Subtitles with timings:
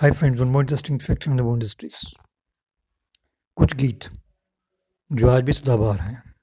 [0.00, 2.14] Hi friends one more interesting fact in the industries
[3.56, 4.00] कुछ गीत
[5.12, 6.34] जो आज भी सदाबहार हैं।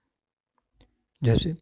[1.24, 1.56] जैसे,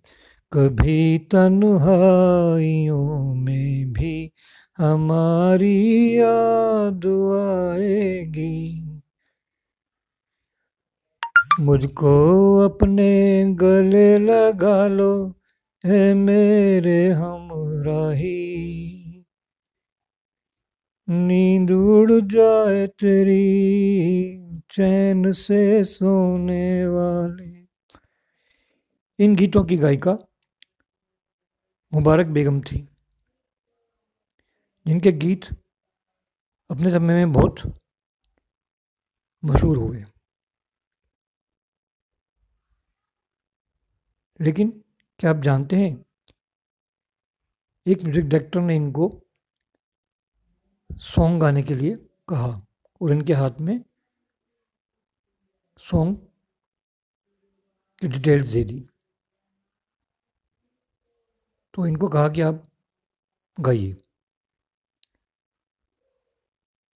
[0.52, 4.32] कभी तन्हाइयों में भी
[4.78, 7.32] हमारी याद
[7.80, 8.90] आएगी।
[11.60, 15.36] मुझको अपने गले लगा लो,
[15.86, 18.85] है मेरे हमराही।
[21.08, 27.54] नींद उड़ जाए तेरी, चैन से सोने वाले।
[29.20, 30.18] इन गीतों की गायिका
[31.94, 32.78] मुबारक बेगम थी,
[34.86, 35.46] जिनके गीत
[36.70, 37.62] अपने समय में बहुत
[39.44, 40.04] मशहूर हुए।
[44.40, 44.70] लेकिन
[45.20, 46.06] क्या आप जानते हैं,
[47.86, 49.12] एक म्यूज़िक डायरेक्टर ने इनको
[50.96, 51.96] सॉन्ग गाने के लिए
[52.30, 52.68] कहा
[53.02, 53.84] और इनके हाथ में
[55.78, 56.18] सॉन्ग
[58.02, 58.90] की डिटेल्स दे दी।
[61.74, 62.64] तो इनको कहा कि आप
[63.60, 63.98] गाइए।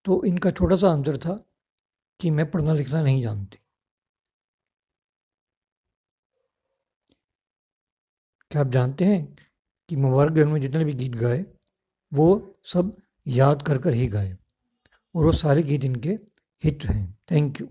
[0.05, 1.37] तो इनका छोटा सा आंसर था
[2.19, 3.57] कि मैं पढ़ना लिखना नहीं जानती।
[8.51, 9.37] क्या आप जानते हैं
[9.89, 11.45] कि मुबारक में जितने भी गीत गाए,
[12.13, 14.37] वो सब याद कर कर ही गाए
[15.15, 16.09] और वो सारे गीत इनके
[16.63, 17.67] हिट हैं। Thank you